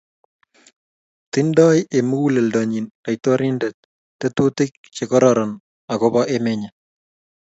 tingdoi 1.33 1.79
eng' 1.97 2.09
muguleldonyi 2.09 2.81
laitoriande 3.03 3.67
tetutik 4.19 4.71
che 4.95 5.03
kororon 5.11 5.51
akobo 5.93 6.21
emet 6.35 6.57
nyin 6.61 6.73